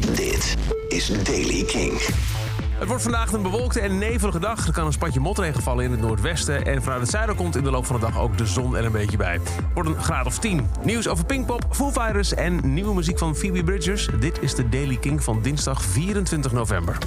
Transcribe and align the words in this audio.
Dit 0.00 0.56
is 0.88 1.22
Daily 1.24 1.64
King. 1.64 1.92
Het 2.78 2.88
wordt 2.88 3.02
vandaag 3.02 3.32
een 3.32 3.42
bewolkte 3.42 3.80
en 3.80 3.98
nevelige 3.98 4.38
dag. 4.38 4.66
Er 4.66 4.72
kan 4.72 4.86
een 4.86 4.92
spatje 4.92 5.20
motregen 5.20 5.62
vallen 5.62 5.84
in 5.84 5.90
het 5.90 6.00
noordwesten. 6.00 6.66
En 6.66 6.82
vanuit 6.82 7.00
het 7.00 7.10
zuiden 7.10 7.36
komt 7.36 7.56
in 7.56 7.64
de 7.64 7.70
loop 7.70 7.86
van 7.86 8.00
de 8.00 8.06
dag 8.06 8.18
ook 8.18 8.38
de 8.38 8.46
zon 8.46 8.76
er 8.76 8.84
een 8.84 8.92
beetje 8.92 9.16
bij. 9.16 9.32
Het 9.32 9.50
wordt 9.74 9.88
een 9.88 10.02
graad 10.02 10.26
of 10.26 10.38
10. 10.38 10.66
Nieuws 10.84 11.08
over 11.08 11.24
Pinkpop, 11.24 11.66
Foo 11.70 11.90
Fighters 11.90 12.34
en 12.34 12.74
nieuwe 12.74 12.94
muziek 12.94 13.18
van 13.18 13.36
Phoebe 13.36 13.64
Bridgers. 13.64 14.08
Dit 14.20 14.42
is 14.42 14.54
de 14.54 14.68
Daily 14.68 14.96
King 14.96 15.22
van 15.22 15.42
dinsdag 15.42 15.82
24 15.82 16.52
november. 16.52 16.98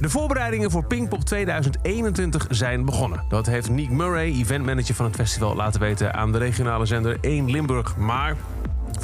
De 0.00 0.08
voorbereidingen 0.08 0.70
voor 0.70 0.84
Pinkpop 0.84 1.24
2021 1.24 2.46
zijn 2.50 2.84
begonnen. 2.84 3.24
Dat 3.28 3.46
heeft 3.46 3.70
Nick 3.70 3.90
Murray, 3.90 4.32
eventmanager 4.32 4.94
van 4.94 5.06
het 5.06 5.14
festival, 5.14 5.54
laten 5.54 5.80
weten 5.80 6.14
aan 6.14 6.32
de 6.32 6.38
regionale 6.38 6.86
zender 6.86 7.18
1 7.20 7.50
Limburg. 7.50 7.96
Maar 7.96 8.36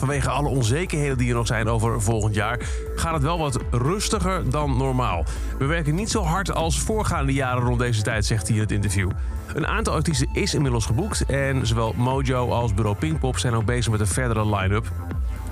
Vanwege 0.01 0.31
alle 0.31 0.49
onzekerheden 0.49 1.19
die 1.19 1.29
er 1.29 1.35
nog 1.35 1.47
zijn 1.47 1.69
over 1.69 2.03
volgend 2.03 2.35
jaar, 2.35 2.59
gaat 2.95 3.13
het 3.13 3.23
wel 3.23 3.39
wat 3.39 3.59
rustiger 3.71 4.51
dan 4.51 4.77
normaal. 4.77 5.25
We 5.59 5.65
werken 5.65 5.95
niet 5.95 6.11
zo 6.11 6.23
hard 6.23 6.55
als 6.55 6.81
voorgaande 6.81 7.33
jaren 7.33 7.63
rond 7.63 7.79
deze 7.79 8.03
tijd, 8.03 8.27
zegt 8.27 8.47
hij 8.47 8.57
in 8.57 8.63
het 8.63 8.71
interview. 8.73 9.11
Een 9.55 9.67
aantal 9.67 9.95
artiesten 9.95 10.29
is 10.33 10.55
inmiddels 10.55 10.87
geboekt 10.87 11.27
en 11.27 11.67
zowel 11.67 11.95
Mojo 11.97 12.51
als 12.51 12.75
Bureau 12.75 12.97
Pinkpop 12.97 13.39
zijn 13.39 13.55
ook 13.55 13.65
bezig 13.65 13.91
met 13.91 14.01
een 14.01 14.07
verdere 14.07 14.57
line-up. 14.57 14.91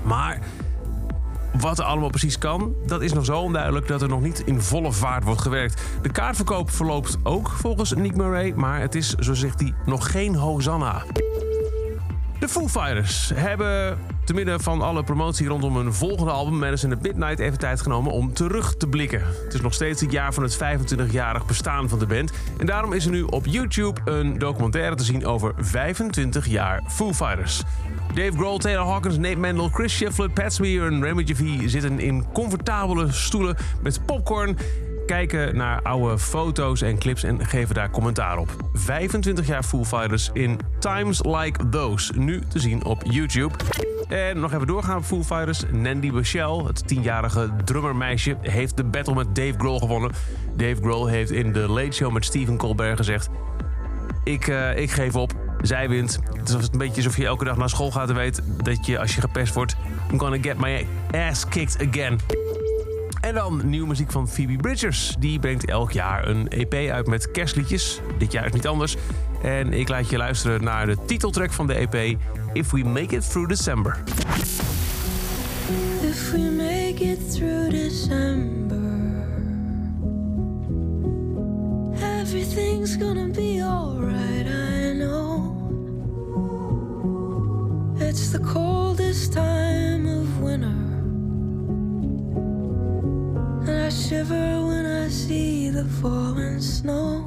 Maar 0.03 0.39
wat 1.59 1.79
er 1.79 1.85
allemaal 1.85 2.09
precies 2.09 2.37
kan, 2.37 2.73
dat 2.85 3.01
is 3.01 3.13
nog 3.13 3.25
zo 3.25 3.39
onduidelijk 3.39 3.87
dat 3.87 4.01
er 4.01 4.09
nog 4.09 4.21
niet 4.21 4.39
in 4.45 4.61
volle 4.61 4.91
vaart 4.91 5.23
wordt 5.23 5.41
gewerkt. 5.41 5.81
De 6.01 6.11
kaartverkoop 6.11 6.71
verloopt 6.71 7.17
ook 7.23 7.49
volgens 7.49 7.93
Nick 7.93 8.15
Murray, 8.15 8.53
maar 8.55 8.79
het 8.79 8.95
is, 8.95 9.15
zo 9.15 9.33
zegt 9.33 9.59
hij, 9.59 9.73
nog 9.85 10.11
geen 10.11 10.35
hosanna. 10.35 11.03
De 12.39 12.47
Foo 12.47 12.67
Fighters 12.67 13.31
hebben 13.35 13.97
te 14.29 14.35
midden 14.35 14.61
van 14.61 14.81
alle 14.81 15.03
promotie 15.03 15.47
rondom 15.47 15.75
hun 15.75 15.93
volgende 15.93 16.31
album 16.31 16.59
Madison 16.59 16.91
at 16.91 17.01
Midnight 17.01 17.39
even 17.39 17.57
tijd 17.57 17.81
genomen 17.81 18.11
om 18.11 18.33
terug 18.33 18.75
te 18.75 18.87
blikken. 18.87 19.21
Het 19.43 19.53
is 19.53 19.61
nog 19.61 19.73
steeds 19.73 20.01
het 20.01 20.11
jaar 20.11 20.33
van 20.33 20.43
het 20.43 20.57
25-jarig 20.57 21.45
bestaan 21.45 21.89
van 21.89 21.99
de 21.99 22.05
band. 22.05 22.31
En 22.57 22.65
daarom 22.65 22.93
is 22.93 23.05
er 23.05 23.11
nu 23.11 23.21
op 23.21 23.45
YouTube 23.45 24.01
een 24.05 24.37
documentaire 24.37 24.95
te 24.95 25.03
zien 25.03 25.25
over 25.25 25.53
25 25.57 26.47
jaar 26.47 26.81
Foo 26.87 27.13
Fighters. 27.13 27.61
Dave 28.13 28.31
Grohl, 28.31 28.57
Taylor 28.57 28.85
Hawkins, 28.85 29.17
Nate 29.17 29.37
Mendel, 29.37 29.69
Chris 29.69 29.93
Shiflett, 29.93 30.33
Pat 30.33 30.53
Smear 30.53 30.87
en 30.87 31.03
Remy 31.03 31.23
Javi 31.23 31.69
zitten 31.69 31.99
in 31.99 32.25
comfortabele 32.33 33.11
stoelen 33.11 33.57
met 33.81 34.05
popcorn 34.05 34.57
kijken 35.05 35.55
naar 35.55 35.81
oude 35.81 36.19
foto's 36.19 36.81
en 36.81 36.97
clips 36.97 37.23
en 37.23 37.45
geven 37.45 37.75
daar 37.75 37.89
commentaar 37.89 38.37
op. 38.37 38.49
25 38.73 39.47
jaar 39.47 39.63
Foo 39.63 39.85
Fighters 39.85 40.29
in 40.33 40.59
Times 40.79 41.23
Like 41.23 41.69
Those. 41.69 42.13
Nu 42.15 42.41
te 42.47 42.59
zien 42.59 42.85
op 42.85 43.03
YouTube. 43.03 43.55
En 44.09 44.39
nog 44.39 44.53
even 44.53 44.67
doorgaan 44.67 45.03
Foo 45.03 45.23
Fighters. 45.23 45.63
Nandy 45.71 46.09
Michelle, 46.09 46.65
het 46.65 46.87
tienjarige 46.87 47.49
drummermeisje, 47.65 48.37
heeft 48.41 48.77
de 48.77 48.83
battle 48.83 49.15
met 49.15 49.35
Dave 49.35 49.53
Grohl 49.57 49.79
gewonnen. 49.79 50.11
Dave 50.55 50.75
Grohl 50.81 51.05
heeft 51.05 51.31
in 51.31 51.53
de 51.53 51.59
Late 51.59 51.91
Show 51.91 52.11
met 52.11 52.25
Stephen 52.25 52.57
Colbert 52.57 52.97
gezegd... 52.97 53.29
Ik, 54.23 54.47
uh, 54.47 54.77
ik 54.77 54.91
geef 54.91 55.15
op, 55.15 55.33
zij 55.61 55.89
wint. 55.89 56.19
Het 56.33 56.49
is 56.49 56.53
een 56.53 56.77
beetje 56.77 56.95
alsof 56.95 57.17
je 57.17 57.25
elke 57.25 57.45
dag 57.45 57.57
naar 57.57 57.69
school 57.69 57.91
gaat 57.91 58.09
en 58.09 58.15
weet... 58.15 58.41
dat 58.63 58.85
je 58.85 58.99
als 58.99 59.15
je 59.15 59.21
gepest 59.21 59.53
wordt... 59.53 59.75
I'm 60.11 60.19
gonna 60.19 60.37
get 60.41 60.57
my 60.57 60.87
ass 61.11 61.47
kicked 61.47 61.87
again. 61.87 62.19
En 63.21 63.33
dan 63.33 63.61
nieuwe 63.69 63.87
muziek 63.87 64.11
van 64.11 64.27
Phoebe 64.27 64.55
Bridgers. 64.55 65.15
Die 65.19 65.39
brengt 65.39 65.65
elk 65.65 65.91
jaar 65.91 66.27
een 66.27 66.47
EP 66.47 66.73
uit 66.73 67.07
met 67.07 67.31
kerstliedjes. 67.31 67.99
Dit 68.17 68.31
jaar 68.31 68.45
is 68.45 68.51
niet 68.51 68.67
anders. 68.67 68.95
En 69.43 69.73
ik 69.73 69.87
laat 69.89 70.09
je 70.09 70.17
luisteren 70.17 70.63
naar 70.63 70.85
de 70.85 70.97
titeltrack 71.05 71.51
van 71.51 71.67
de 71.67 71.73
EP... 71.73 72.17
If 72.53 72.71
We 72.71 72.83
Make 72.83 73.15
It 73.15 73.29
Through 73.29 73.49
December. 73.49 73.97
If 76.01 76.31
we 76.31 76.37
make 76.57 77.03
it 77.03 77.31
through 77.31 77.69
December 77.69 78.79
Everything's 82.01 82.95
gonna 82.95 83.27
be 83.27 83.61
alright, 83.61 83.88
shiver 94.19 94.67
when 94.67 94.85
I 94.85 95.07
see 95.07 95.69
the 95.69 95.85
falling 96.01 96.59
snow. 96.59 97.23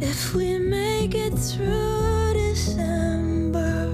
If 0.00 0.34
we 0.34 0.58
make 0.58 1.14
it 1.14 1.34
through 1.34 2.32
December, 2.32 3.90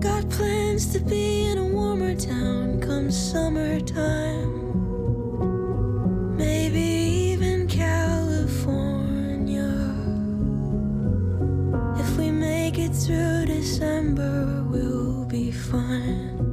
got 0.00 0.30
plans 0.30 0.90
to 0.94 1.00
be 1.00 1.50
in 1.50 1.58
a 1.58 1.64
warmer 1.64 2.14
town 2.14 2.80
come 2.80 3.10
summertime. 3.10 4.54
Maybe 6.38 6.86
even 7.32 7.68
California. 7.68 9.04
If 11.98 12.16
we 12.16 12.30
make 12.30 12.78
it 12.78 12.94
through 12.94 13.46
December, 13.46 14.64
we'll 14.70 15.26
be 15.26 15.50
fine 15.50 16.45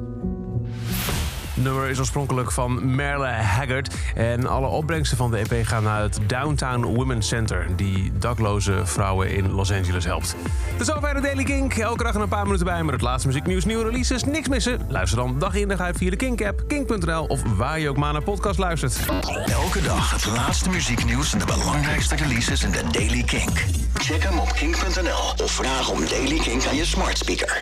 nummer 1.54 1.90
is 1.90 2.00
oorspronkelijk 2.00 2.52
van 2.52 2.96
Merle 2.96 3.28
Haggard. 3.28 3.96
En 4.16 4.48
alle 4.48 4.68
opbrengsten 4.68 5.18
van 5.18 5.32
de 5.32 5.38
EP 5.38 5.66
gaan 5.66 5.84
naar 5.84 6.02
het 6.02 6.20
Downtown 6.28 6.86
Women's 6.86 7.28
Center... 7.28 7.68
die 7.76 8.12
dakloze 8.18 8.82
vrouwen 8.84 9.36
in 9.36 9.52
Los 9.52 9.72
Angeles 9.72 10.06
helpt. 10.06 10.36
Tot 10.78 10.88
zover 10.88 11.14
de 11.14 11.22
Daily 11.22 11.44
Kink. 11.44 11.74
Elke 11.74 12.04
dag 12.04 12.16
een 12.16 12.28
paar 12.28 12.44
minuten 12.44 12.66
bij 12.66 12.84
met 12.84 12.94
het 12.94 13.02
laatste 13.02 13.28
muzieknieuws, 13.28 13.66
nieuwe 13.66 13.84
releases. 13.84 14.24
Niks 14.24 14.48
missen? 14.48 14.80
Luister 14.88 15.18
dan 15.18 15.40
dag 15.40 15.56
in 15.56 15.68
dag 15.68 15.80
uit 15.80 15.98
via 15.98 16.10
de 16.10 16.16
Kink-app, 16.16 16.64
kink.nl... 16.68 17.26
of 17.26 17.42
waar 17.56 17.80
je 17.80 17.90
ook 17.90 17.98
maar 17.98 18.14
naar 18.14 18.24
podcast 18.24 18.60
luistert. 18.60 19.00
Elke 19.46 19.82
dag 19.82 20.12
het 20.12 20.26
laatste 20.26 20.70
muzieknieuws 20.70 21.34
en 21.34 21.40
de 21.40 21.46
belangrijkste 21.46 22.16
releases 22.16 22.64
in 22.64 22.72
de 22.72 22.84
Daily 22.92 23.24
Kink. 23.24 23.64
Check 23.94 24.24
hem 24.24 24.40
op 24.40 24.54
kink.nl 24.54 25.44
of 25.44 25.52
vraag 25.52 25.90
om 25.90 26.00
Daily 26.08 26.40
Kink 26.40 26.66
aan 26.66 26.76
je 26.76 26.86
smart 26.86 27.18
speaker. 27.18 27.62